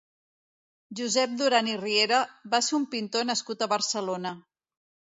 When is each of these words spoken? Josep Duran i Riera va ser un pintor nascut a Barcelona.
Josep 0.99 1.35
Duran 1.41 1.69
i 1.71 1.77
Riera 1.83 2.23
va 2.57 2.63
ser 2.71 2.77
un 2.81 2.91
pintor 2.97 3.31
nascut 3.35 3.63
a 3.69 3.73
Barcelona. 3.79 4.39